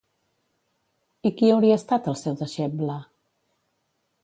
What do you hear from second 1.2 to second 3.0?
I qui hauria estat el seu deixeble?